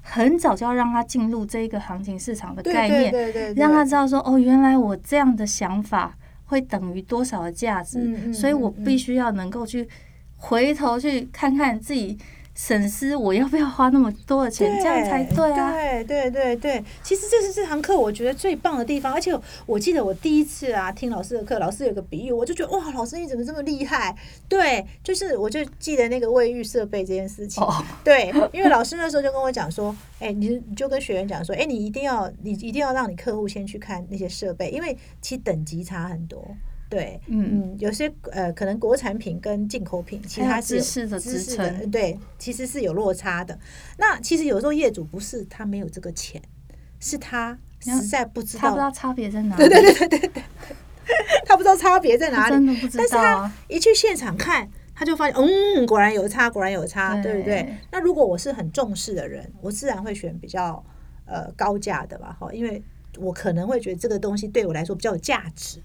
[0.00, 9.88] 很早就要让他进入这一个行情市场的概念，对对对，让他知道说，哦，原来我这样的想法会等于多少的价值，嗯嗯所以我必须要能够去
[10.36, 12.18] 回头去看看自己
[12.54, 15.72] 审思，我要不要花那么多的钱，这样才对啊。
[15.72, 19.32] 对对对对，其实这是这堂课我觉得最棒的地方，而且
[19.64, 24.14] 我记得我第一次啊听老师的课，老师有个比喻，我就觉得哇，老师你怎么这么厉害？
[24.48, 27.62] 对，就是我就记得那个卫浴设备这件事情。
[27.62, 27.72] 哦，
[28.04, 36.46] 对，因为老师那时候就跟我讲说，哎、你你就跟学员讲说，哎、你一定要你一定要让你客户先去看那些设备，因为其实等级差很多。
[36.92, 40.82] 对，嗯嗯，有些呃，可能国产品跟进口品，其实还有它是有
[41.18, 43.58] 知识的对，其实是有落差的。
[43.96, 46.42] 那其实有时候业主不是他没有这个钱，
[47.00, 50.42] 是他实在不知道他不知道，差别在哪里，对对对对对，
[51.46, 53.50] 他不知道差别在哪里，真的不知但是他。
[53.68, 57.76] 一去现场看，他就发现，嗯，果然有差，果然有差，对不对对？
[57.90, 60.84] 那如果我是很重视的人，我自然会选比较
[61.24, 62.82] 呃高价的吧，哈，因为
[63.18, 65.80] 我可能会觉得这个东西对我来说比较有价值。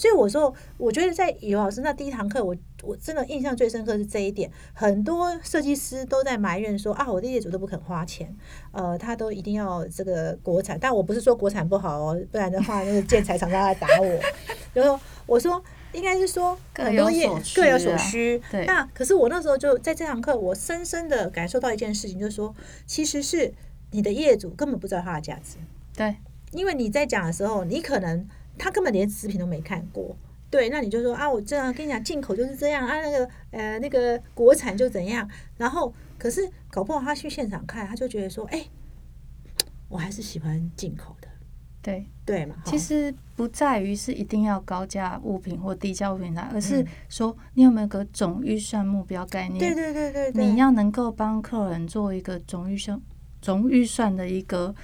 [0.00, 4.50] 所以我说，我觉得在尤老师那第一堂课，我我真的印象最深刻是这一点。
[4.72, 8.34] 很多设计师都在埋怨说啊，我的业主都不肯花钱，
[8.72, 10.78] 呃，他都一定要这个国产。
[10.80, 14.20] 但我不是说国产不好哦，不然的话，那个建材厂商来打我。
[14.72, 15.62] 然后我说。
[15.92, 18.40] 应该是说很多业各有所需。
[18.48, 18.64] 对。
[18.64, 22.54] 那可是我那时候就在这堂课，我深深的感受到一件事情，就是说，
[22.86, 23.52] 其实是
[23.90, 25.56] 你的业主根本不知道它的价值。
[25.96, 26.14] 对。
[26.52, 28.24] 因为你在讲的时候，你可能
[28.60, 30.14] 他根本连视频都没看过。
[30.50, 30.68] 对。
[30.68, 35.28] 那你就说啊，我这样跟你讲，进口就是这样啊，那个呃那个国产就怎样。
[35.56, 38.66] 然后，可是搞不好他去现场看，他就觉得说，哎，
[39.88, 41.28] 我还是喜欢进口的。
[41.82, 49.58] 对对嘛，其实不在于是一定要高价物品或低价物品来，而是说你有没有个总预算目标概念？
[49.58, 53.00] 对对对对，你要能够帮客人做一个总预算、
[53.40, 54.74] 总预算的一个。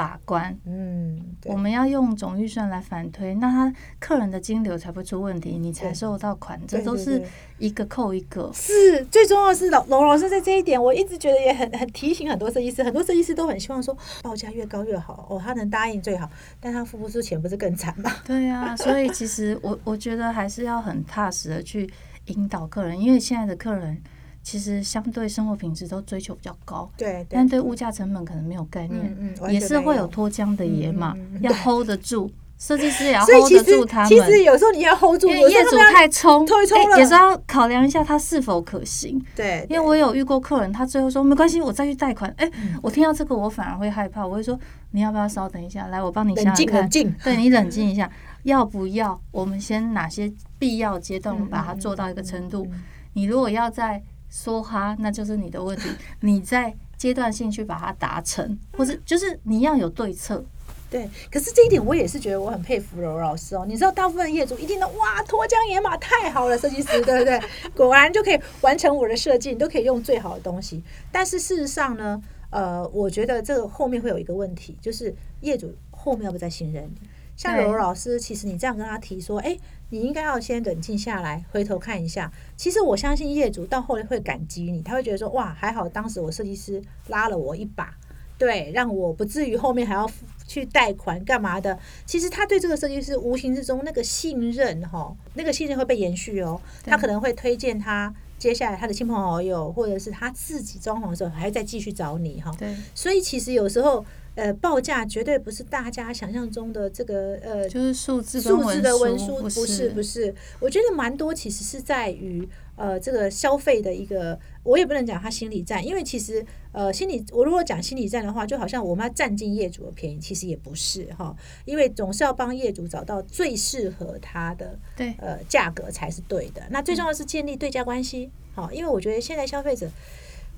[0.00, 7.22] 把关，嗯，我们要用总预算来反推，那他客人的金流才不出问题，你才收到款，这都是
[7.58, 8.50] 一个扣一个。
[8.54, 18.10] 是最重要的是老龙老师在这一点，我一直觉得也很很提醒很多设计师，很多设计师都很希望说报价越高越好哦，他能答应最好，但他付不出钱不是更惨吗？
[18.24, 21.86] 对啊，所以其实我我觉得还是要很踏实的去
[22.28, 24.02] 引导客人，因为现在的客人。
[24.42, 34.08] 其实相对生活品质都追求比较高，对，但对物价成本可能没有概念，嗯也是会有脱缰的野马，要 hold 得住，设计师也要 hold 得住他们。
[34.08, 39.22] 其实有时候你要 hold 住，因为业主太冲，太冲了，也是要考量一下他是否可行。
[39.36, 42.32] 对，因为我有遇过客人，他最后说没关系，我再去贷款。
[42.38, 42.50] 哎，
[42.82, 44.58] 我听到这个我反而会害怕，我会说
[44.92, 46.88] 你要不要稍等一下，来我帮你想想看，
[47.22, 48.10] 对你冷静一下，
[48.44, 52.66] 要不要我们先哪些必要阶段我们把它做到一个程度？
[53.12, 55.88] 你如果要在说哈，那就是你的问题。
[56.20, 60.44] 你在阶段性去把它达成，或者就是你要有对策。
[60.88, 63.64] 对，可是这一点我也是觉得我很佩服柔柔老师哦。
[63.64, 67.40] 你知道，大部分业主一定都哇脱缰野马太好了，设计师对不对？
[67.76, 70.82] 果然就可以完成我的设计，你都可以用最好的东西。
[71.12, 77.08] 但是事实上呢，呃，我觉得这个后面会有一个问题，就是业主后面要不再信任你。
[77.36, 79.56] 像柔柔老师，其实你这样跟他提说，哎，
[79.90, 82.32] 你应该要先冷静下来，回头看一下。
[82.56, 87.92] 其实我相信业主到后来会感激你，他会觉得说，哇，还好当时我设计师拉了我一把，
[88.38, 90.10] 对，让我不至于后面还要
[90.46, 91.78] 去贷款干嘛的。
[92.06, 96.60] 其实他对这个设计师无形之中那个信任，哈，那个信任会被延续哦。
[96.84, 102.54] 他可能会推荐他接下来他的亲朋好友，或者是他自己装潢的时候，还在继续找你哈。
[102.58, 104.04] 对，所以其实有时候。
[104.36, 110.34] 呃，报价绝对不是大家想象中的这个呃，就是数字数字的文书，不是不是。
[110.60, 126.62] 我觉得蛮多其实是在于呃这个消费的一个，我也不能讲他心理战，因为其实呃心理，我如果讲心理战的话，就好像我们要占尽业主的便宜，其实也不是哈，因为总是要帮业主找到最适合他的对呃价格才是对的。
[126.70, 129.90] 那最重要是建立对价关系，好，因为我觉得现在消费者。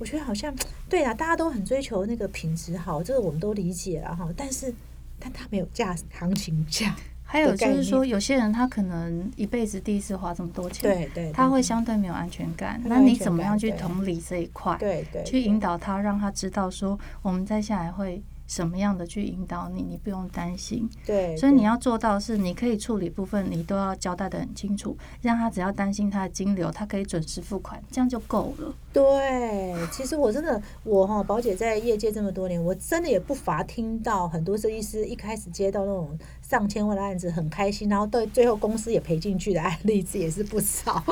[0.02, 0.52] 我觉得好像
[0.88, 4.28] 对啊，大家都很追求那个品质好，这个我们都理解了哈。
[4.36, 4.74] 但是，
[5.16, 6.92] 但他没有价行情价。
[7.22, 12.82] 还有就是说，有些人他可能一辈子第一次花这么多钱，对对，他会相对没有安全感。
[12.84, 14.76] 那你怎么样去同理这一块？
[14.80, 18.20] 对对，去引导他，让他知道说，我们再下来会。
[18.52, 20.86] 什么样的去引导你，你不用担心。
[21.06, 28.74] 对，所以你要做到是，你可以处理部分，你都要交代的很清楚，让他只要担心他的金流，他可以准时付款，这样就够了。
[28.92, 41.02] 对，其实我真的，我哈宝姐在业界这么多年，我真的也不乏听到很多设计师一开始接到那种上千万的案子很开心，然后到最后公司也赔进去的案例子也是不少。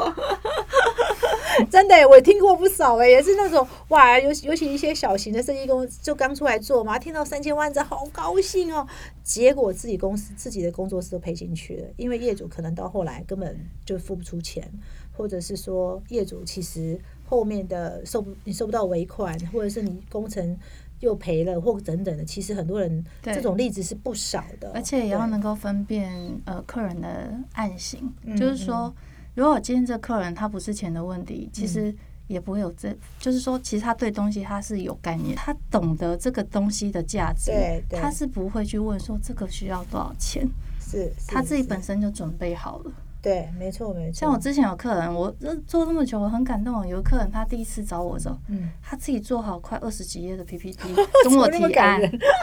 [1.70, 8.86] 真的，我听过不少哎，也是那种哇，尤尤其一些小型的设计公司就刚出来做嘛，听到三千万，这好高兴哦。
[9.22, 14.70] 结果自己公司自己的工作室都赔进去了，因为业主可能到后来根本就付不出钱，
[15.12, 20.58] 或者是说业主其实后面的收不你收不到尾款，或者是你工程
[21.00, 24.70] 又赔了或等等的，其实很多人这种例子是不少的。
[24.74, 28.94] 而且也要能够分辨呃客人的案型，就是说。
[29.40, 31.94] 如果今天这客人他不是钱的问题，其实
[32.26, 37.50] 也不会有这，就是说，其实他对东西他是有概念，他懂得这个东西的价值，
[37.88, 40.46] 他是不会去问说这个需要多少钱，
[40.78, 42.92] 是他自己本身就准备好了。
[43.22, 44.18] 对，没错没错。
[44.20, 45.34] 像我之前有客人，我
[45.66, 46.86] 做这么久，我很感动。
[46.86, 51.98] 有客人他第一次找我的时候，嗯，他自己做好快二十几页的 PPT 跟我提案，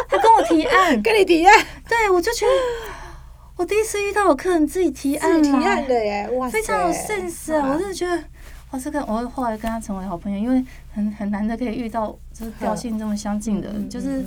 [0.10, 2.52] 他跟我提案， 跟你提案，对我就觉得。
[3.58, 7.68] 我第一次遇到我客人自己提案提案的耶，哇，非常有 sense 啊！
[7.74, 8.16] 我真的觉得，
[8.70, 14.24] 哇，这个我后来跟他成为好朋友，因为很很难得可以遇到就是调性这么相近的，就是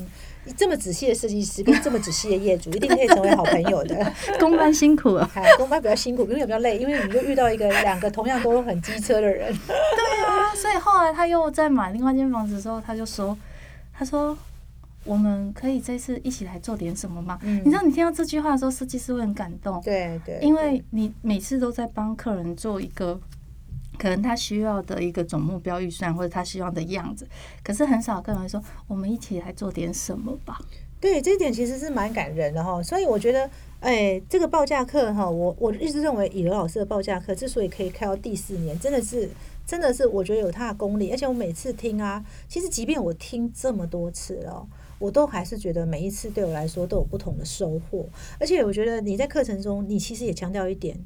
[0.56, 4.12] 这么仔细的设计师跟这么仔细的业主，一定可以成为好朋友的。
[4.40, 9.56] 公班辛苦了，哎，公班比较辛苦，因为比较累，因为你就遇到一个两个同样都很机车的人。
[9.68, 13.38] 对啊，所以后来他又在买另外一间房子的时候，他就说，
[13.96, 14.36] 他说。
[15.04, 17.38] 我们可以这次一起来做点什么吗？
[17.42, 19.80] 你知道，你听到这句话的时候，设计师会很感动。
[19.82, 23.18] 对对，因为你每次都在帮客人做一个
[23.98, 27.26] 可能他需要的一个总目标预算，或者他希望的样子，
[27.62, 30.58] 可是很少客人说我们一起来做点什么吧。
[31.00, 32.82] 对，这一点其实是蛮感人的哈。
[32.82, 39.30] 所以我觉得，哎，这个报价课哈，我我一直认为以刘老师的报价课之所以可以开到第四年，真的是
[39.66, 41.10] 真的是我觉得有他的功力。
[41.10, 44.68] 而且我每次听啊，其实即便我听这么多次了。
[45.00, 48.06] 我都还是觉得每一次对我来说都有不同的收获，
[48.38, 50.96] 而且我觉得你在课程中，你其实也强调一点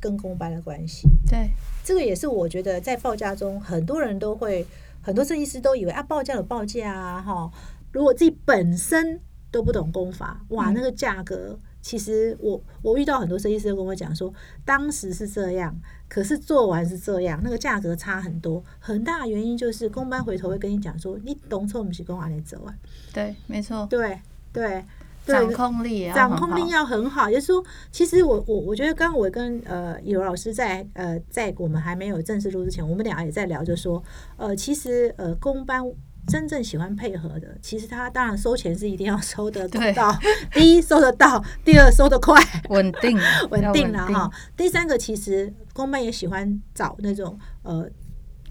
[0.00, 1.06] 跟公班的关系。
[1.28, 1.50] 对，
[1.84, 4.66] 这个也是我觉得在报价中，很多人都会，
[5.02, 7.50] 很多设计师都以为啊，报价有报价啊，哈，
[7.92, 11.58] 如果自己本身都不懂功法，哇，那个价格。
[11.84, 14.32] 其实我我遇到很多设计师跟我讲说，
[14.64, 18.64] 当时是这样，可是做完是这样，那个价格差很多。
[18.78, 22.74] 很大的原因就是公班回头会跟你讲说，你懂错，我们是公哪里走啊？
[23.12, 23.86] 对，没错。
[23.90, 24.18] 对
[24.50, 24.82] 对，
[25.26, 27.28] 掌控力掌控力要很好。
[27.30, 34.02] 就是说，其实我我我觉得，刚刚我跟呃有老师在呃在我们还没有正式录之前，我们俩也在聊，就说
[34.38, 35.84] 呃其实呃公班。
[36.26, 40.18] 真正喜欢配合的，其实他当然收钱是一定要收得到，
[40.52, 43.18] 第一收得到，第二收得快， 稳定，
[43.50, 44.30] 稳定了哈。
[44.56, 47.88] 第三个，其实公办也喜欢找那种呃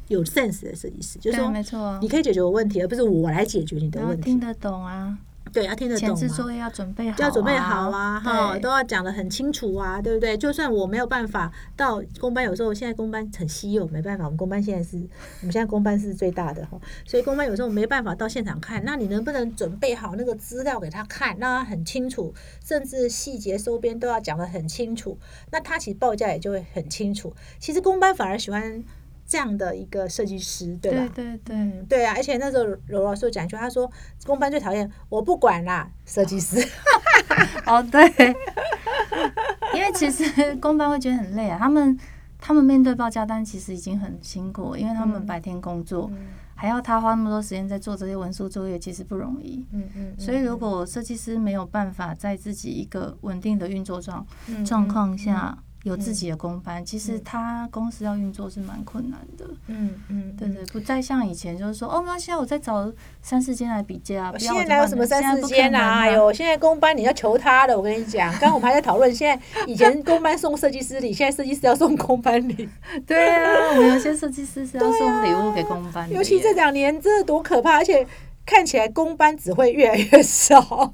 [0.07, 5.17] 有 sense 的设计师，就是说，没错，你可以解决我问题，而不是我来解决你的问题，听得懂啊。
[5.53, 10.35] 对，要听得懂前置作业要准备好，要准备好啊，哈，都要讲的很清楚啊，对不对？
[10.35, 14.97] 就算我没有办法到公班，有时候现在公班很稀有，没办法，我们公班现在是
[15.41, 22.33] 我们现在公班是最大的哈，所以公班有时候没办法到现场看，那你能不能准备好那个资料给他看，让他很清楚，
[22.65, 25.19] 甚至细节收编都要讲的很清楚，
[25.51, 27.31] 那他其实报价也就会很清楚。
[27.59, 28.83] 其实公班反而喜欢。
[29.25, 31.11] 这样的一个设计师，对吧？
[31.15, 32.13] 对对对，对啊！
[32.15, 33.89] 而且那时候罗老师讲一句，他说
[34.25, 36.57] ：“公班最讨厌我不管啦，设计师。
[37.65, 38.01] ”哦，对，
[39.73, 41.57] 因为其实公班会觉得很累啊。
[41.57, 41.97] 他们
[42.39, 46.11] 他们面对报价单其实已经很辛苦，因为他们白天工作，
[46.55, 49.65] 还要他花那么多时间在做这些文书作业，其实不容易。
[49.71, 50.13] 嗯嗯。
[50.19, 54.25] 所以如果设计师没有办法在自己一个稳定的运作状
[54.65, 59.45] 状况下，有自己的公班，其实他公司要运作是蛮困难的。
[59.67, 62.91] 嗯嗯，对对，不再像以前就是说，哦，那现在我在找
[63.21, 64.33] 三四间来比价。
[64.37, 65.99] 现在哪有什么三四间啊？
[65.99, 68.31] 哎呦，现在公班你要求他的，我跟你讲。
[68.39, 72.69] 刚刚我们还在讨论，现在以前公班送设计师礼， 现在设计师要送公班礼。
[73.05, 76.09] 对啊，我们有些设计师是要送礼物给公班。
[76.09, 78.07] 尤其这两年，真的多可怕，而且
[78.45, 80.93] 看起来公班只会越来越少。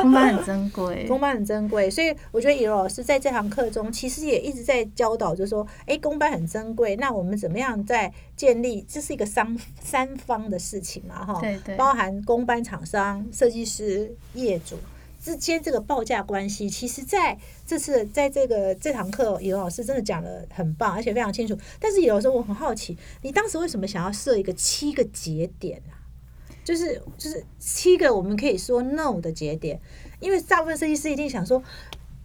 [0.00, 8.84] 公班很珍贵，公班很珍贵，所以我觉得尹老师在这堂课中，其实也一直在教导，就是说，哎，公班很珍贵，那我们怎么样在建立？
[8.88, 14.76] 这是一个三三方的事情嘛，哈，对对，包含公班厂商、设计师、业主
[15.20, 21.58] 之间这个报价关系，其实在这次在这个这堂课，尹老师真的讲的很棒，而且非常清楚。
[21.80, 25.94] 但是有时候我很好奇，你当时为什么想要设一个七个节点呢？
[26.68, 29.80] 就是就是七个我们可以说 no 的节点，
[30.20, 31.62] 因为大部分设计师一定想说，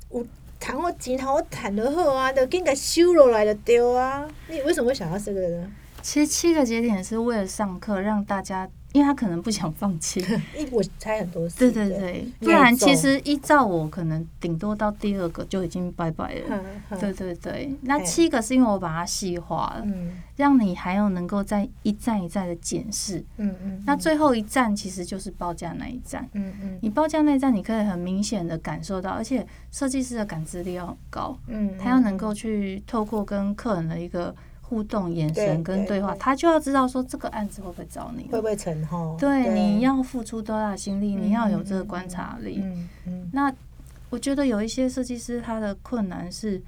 [0.09, 0.21] 我
[0.59, 4.27] 谈我吉他我弹得好啊，都给个修罗来的丢啊。
[4.49, 5.71] 你为什么会想到这个呢？
[6.01, 8.69] 其实七个节点是为了上课让大家。
[8.93, 10.23] 因为他可能不想放弃，
[10.71, 11.49] 我猜很多。
[11.49, 16.63] 对对对，不然其实依照我可能顶多到第二个就已经拜拜了。
[16.99, 19.87] 对对对，那七个是因为我把它细化了，
[20.35, 23.23] 让你还有能够在一站一站的检视。
[23.37, 23.83] 嗯嗯。
[23.85, 26.29] 那最后一站其实就是报价那一站。
[26.33, 26.77] 嗯嗯。
[26.81, 31.35] 你报价那一站，你可以很明显的感受到，而且设计师的感知力要很高。
[31.47, 31.75] 嗯。
[31.79, 34.35] 他要能够去透过跟客人的一个。
[34.65, 39.15] 互动、眼神跟对话，他就要知道说这个案子会不会找你，会不会成哈？
[39.19, 42.59] 对，你要付出多大心力，你要有这个观察力。
[42.63, 43.29] 嗯嗯。
[43.31, 43.53] 那
[44.09, 46.59] 我觉得有一些设计师，他的困难是，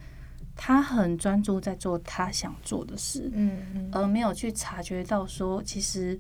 [0.56, 6.20] 他很专注在做他想做的事，嗯嗯，而没有去察觉到说，其实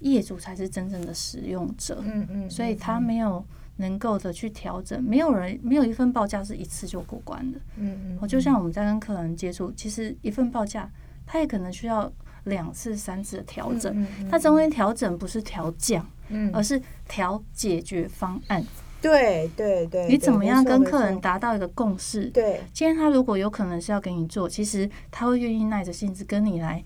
[0.00, 2.02] 业主才是真正的使用者。
[2.02, 2.50] 嗯嗯。
[2.50, 3.44] 所以他没有。
[3.80, 7.58] 能够的去调整，没有人没有一份报价是一次就过关的。
[7.76, 10.88] 嗯嗯，我就像我们在跟客人接触，其实一份报价，
[11.26, 12.12] 他也可能需要
[12.44, 14.06] 两次、三次的调整。
[14.30, 18.62] 它中间调整不是调降，嗯，而是调解决方案。
[19.00, 22.26] 对对对，你怎么样跟客人达到一个共识？
[22.26, 26.84] 对，今天他如果有可能是要给你做，其实他会愿意耐着性子跟你来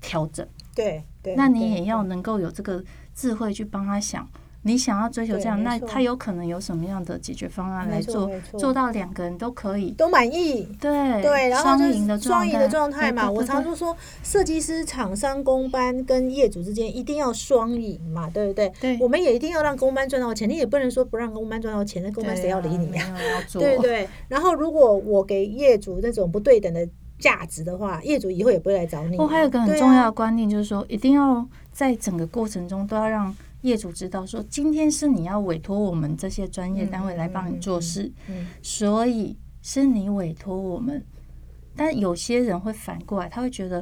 [0.00, 0.46] 调整。
[0.74, 2.82] 对对，那你也要能够有这个。
[3.12, 4.26] 智慧去帮他想。
[4.62, 10.68] 你想要追求这样，那他有可能有什么样的解决方案来做做到两个人都可以，都满意。
[10.80, 13.30] 对对，然后就双赢的双赢的状态嘛。
[13.30, 18.70] 我常说说，设计师、厂商、公班跟业主之间一定要双赢嘛，对不对？
[18.80, 23.16] 对我们也一定要让公班赚到钱，你也不能说不让公班赚到钱，那公班谁要理你呀？
[23.52, 24.08] 对不对？
[24.28, 26.86] 然后如果我给业主那种不对等的
[27.18, 29.24] 价值的话，业主以后也不会来找你我。
[29.24, 41.04] 哦，还有一个很重要的观念，就是说，一定要在整个过程中都要让业主知道，说今天是你要委托我们这些专业单位来帮你做事，嗯所以是你委托我们。
[41.76, 43.80] 但有些人会反过来，他会觉得，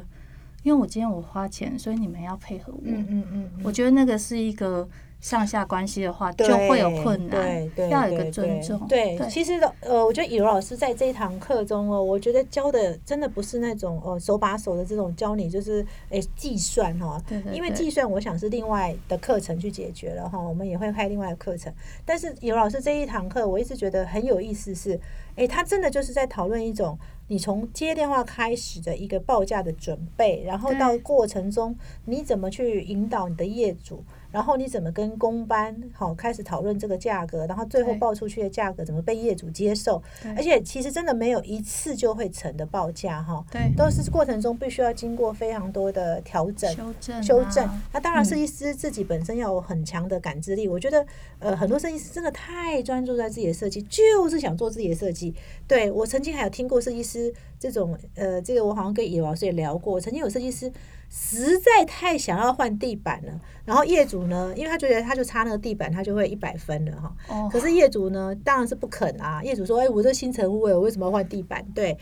[0.62, 2.80] 因为我今天我花钱，所以你们要配合我。
[2.84, 4.88] 嗯嗯嗯嗯，我觉得那个是一个
[5.20, 8.86] 上下关系的话，就会有困难对，对，要有一个对尊重。
[8.86, 17.20] 对，对其实呃，我觉得以柔老师在这一堂课中哦，我觉得教的真的不是那种呃手把手的这种教你，就是诶计算哈。
[17.52, 20.38] 因为计算，我想是另外的课程去解决了哈。
[20.38, 21.72] 我们也会开另外的课程，
[22.04, 24.98] 但是以柔老师这一堂课，我一直觉得很有意思是，
[25.34, 26.96] 诶，他真的就是在讨论一种
[27.26, 34.04] 你从接电话开始的一个报价的准备，然后到过程中你怎么去引导你的业主。
[34.30, 40.02] 然后你怎么跟公班好开始讨论这个价格，然后最后报出去的价格怎么被业主接受？
[40.22, 46.70] 对而且其实真的没有一次就会成的报价哈，对都是过程中必须要经过非常多的调整。
[46.74, 50.68] 修正啊修正，那当然，嗯设计师自己本身要有很强的感知力。
[50.68, 51.06] 我觉得，
[51.38, 55.34] 呃，很多设计师真的太专注在自己的设计，就是想做自己的设计。
[55.66, 60.00] 对我曾经还有听过设计师这种，呃，这个我好像跟野老师也聊过。
[60.00, 60.70] 曾经有设计师
[61.10, 67.16] 实在太想要换地板了，然后业主呢，因为他觉得他就差那个地板，他就会一百分了哈。
[67.28, 69.42] 哦可是业主呢，当然是不肯啊。
[69.42, 71.96] 业主说：“哎、我这新成屋哎，我为什么要换地板？”对，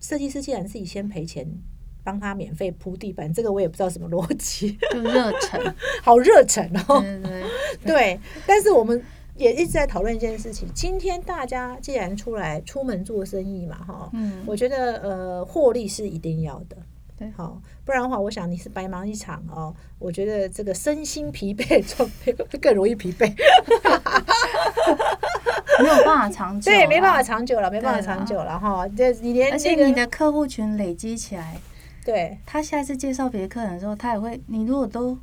[0.00, 1.46] 设计师既然自己先赔钱
[2.04, 7.00] 帮他免费铺地板，这个我也不知道什么逻辑，就热忱， 好热忱哦。
[7.00, 7.46] 对对对，
[7.84, 9.02] 对，但是我们
[9.36, 10.68] 也一直在讨论一件事情。
[10.74, 16.76] 今天大家既然出来出门做生意嘛，哈，嗯，我觉得呃，获利是一定要的。
[17.22, 19.72] 对好，不然的话，我想你是白忙一场哦。
[20.00, 23.30] 我觉得这个身心疲惫的 状态更容易疲惫，
[25.80, 28.88] 没有办法长久，对，没办法长久了，没办法长久了哈。
[28.88, 31.56] 这你连而且你的客户群累积起来，
[32.04, 35.16] 对他下一次介绍别的客人的时候，他也会，你如果都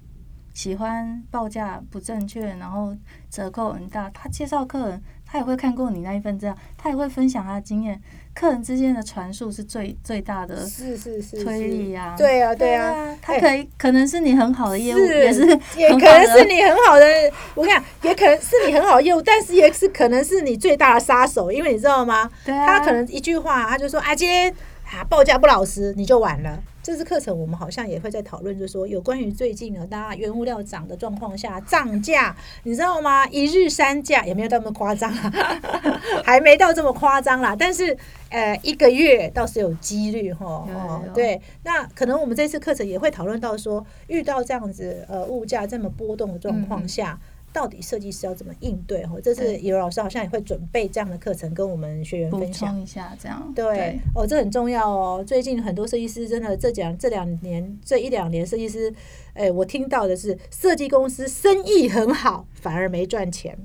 [0.53, 2.95] 喜欢报价不正确，然后
[3.29, 8.01] 折扣很大，他介绍客人，他也会看过你那一份资料，他也会分享他的经验。
[8.39, 12.55] 客人之间的传述是最最大的是是是推是力呀、对啊。
[12.55, 15.19] 对啊，哎他可以可能是你很好的业务，是。
[15.19, 17.05] 也是也可能是你很好的，
[17.53, 22.29] 我跟你讲，也可能是你很好的业务，但是也是可能是你最大的杀手，因为你知道吗？
[22.45, 24.49] 对啊，他可能一句话，他就说啊，今天
[24.85, 26.63] 啊报价不老实，你就完了。
[26.89, 33.27] 这次课程我们好像也会在讨论，就是说有关于最近呢，大家原物料涨的状况下涨价，你知道吗？
[33.27, 35.31] 一日三价也没有那么夸张啊，
[36.25, 37.55] 还没到这么夸张啦。
[37.55, 37.95] 但是
[38.29, 40.67] 呃，一个月倒是有几率哈。
[41.13, 47.19] 对，那可能我们这次课程也会讨论到说，遇到这样子呃物价这么波动的状况下。
[47.51, 49.05] 到底设计师要怎么应对？
[49.05, 52.79] 哈，这次对有老师好像也会准备这样的课程跟我们学员分享。
[52.79, 55.23] 一下，这样对，哦，这很重要哦。
[55.25, 58.93] 最近很多设计师真的这两这两年这一两年，设计师，
[59.33, 63.57] 哎，我听到的是设计公司生意很好，反而没赚钱。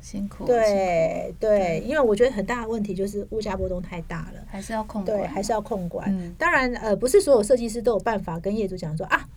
[0.00, 4.42] 辛苦，辛苦对对，因为我觉得很大的问题就是物价波动太大了。
[4.46, 6.10] 还是要控对，管，还是要控管。
[6.10, 9.28] 嗯当然，呃，不是所有设计师都有办法跟业主讲说啊，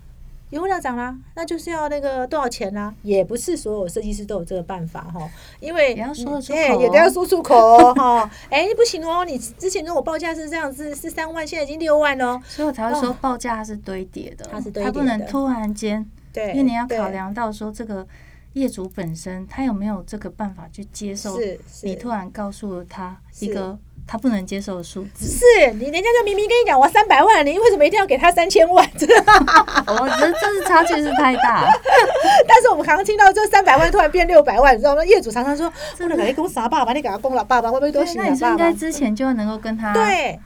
[0.54, 5.28] 原物料涨啦，那就是要那个多少钱啦、也不是所有设计师都有这个办法哈，
[5.60, 6.82] 因为也要说得出哎口哦。
[6.84, 8.30] 也都要说出口哦哈。
[8.52, 12.40] 哎，不行哦，你之前跟我报价是这样子，是三万，现在已经六万哦。
[12.46, 14.92] 所以我才会说报价它是堆叠的，它是堆叠的。
[14.92, 18.06] 它不能突然间，对，因为你要考量到说这个
[18.54, 21.88] 业主本身他有没有这个办法去接受是是。
[21.88, 23.76] 你突然告诉了他一个
[24.06, 28.88] 他不能接受的数字，是你人家就明明跟你讲我三百万，你为什么一定要给他三千万？
[28.96, 31.66] 我觉得这是差距是太大，
[32.48, 35.04] 但是我们常常听到这三百万突然变六百万，你知道吗？
[35.06, 38.74] 业主常常说，不能给他供啥爸爸，你给他供了爸爸，会不会都对行了爸那你是应该？
[38.74, 40.40] 之前就要能够跟他对，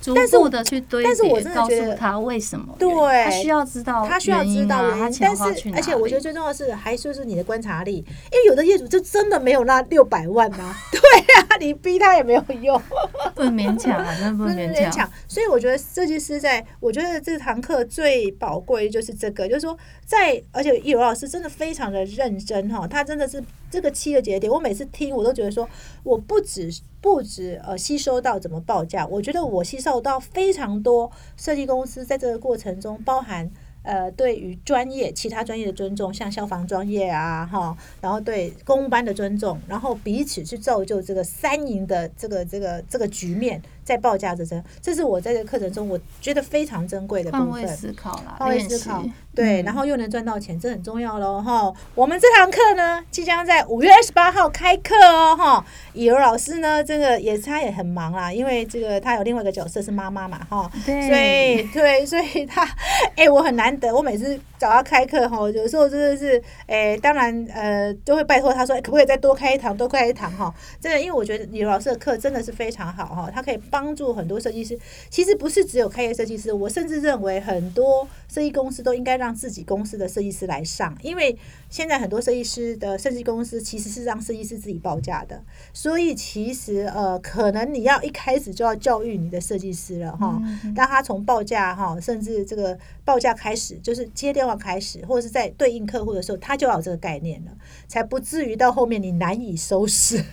[0.00, 2.88] 逐但是我步的去堆但是我真的觉得他为什么，对
[3.24, 5.42] 他需要知道他需要知道原因，但是
[5.74, 11.00] 而且我觉得最重要的是，还就是你的观察力，因为有的业主就真的没有那六百万呐、 对
[11.42, 12.80] 啊，你逼他也没有用，
[13.34, 15.10] 不能勉强啊，真的不能 勉强。
[15.28, 19.76] 所以我觉得设计师在，我觉得这堂课最宝贵的就是这个，就是说
[20.06, 25.68] 在，而且叶柔老师真的非常的认真哈，他真的是这个七个节点，我每次听我都觉得说，
[26.02, 33.50] 我不止不止呃吸收到怎么报价，我觉得我吸收到非常多设计公司在这个过程中包含。
[33.82, 47.66] 呃，对于专业、其他专业的尊重，像消防专业啊，哈，然后对公务班的尊重，然后彼此去造就这个三赢的这个这个这个局面，在报价之争，这是我在这个课程中我觉得非常珍贵的部分。
[47.68, 49.02] 思考啦，换位思考，
[49.34, 51.72] 对，然后又能赚到钱，这很重要喽，哈。
[51.94, 55.64] 我们这堂课呢，即将在五月二十八号开课哦，哈。
[55.92, 62.68] 以柔老师呢，这个也他也很忙啦，因为这个他有另外一个角色是妈妈嘛，哈，所以对，所以他，
[63.16, 70.52] 哎，我很难得，我每次找他开课哈，有时候真的是，哎，当然，呃，就会拜托他说，可不可以再多开一堂，多开一堂哈。
[70.80, 74.78] 真的，因为我觉得以柔老师的课真的是非常好哈，他可以帮助很多设计师。
[75.08, 81.36] 其实不是只有开业设计师，我甚至认为很多设计公司都应该让自己公司的设计师来上，因为
[81.68, 85.40] 现在很多设计师的设计公司其实是让设计师自己报价的。
[85.72, 90.40] 所以其实呃，可能你要一开始就要教育你的设计师了哈，
[90.74, 97.52] 让他从报价哈，甚至这个报价开始，就是接电话开始，或者是在对应客户的时候，他就要有这个概念了，
[97.86, 100.24] 才不至于到后面你难以收拾。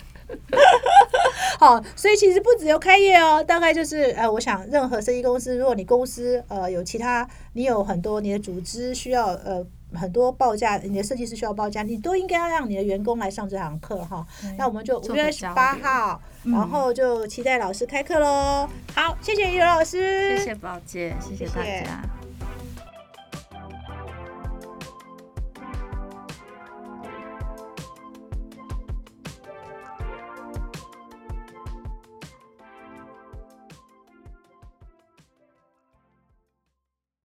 [1.58, 9.66] 好，所以其实不只有开业哦，大概就是呃，我想任何设计公司，如果你公司呃有其他，你有很多你的组织需要呃。
[9.94, 14.22] 很多报价，你的设计师需要报价，你都应该要让你的员工来上这堂课哈。
[14.58, 18.68] 那我们就五月二十八号，然后就期待老师开课喽。
[18.94, 22.02] 好，谢谢于老师，谢谢宝姐，谢谢大家。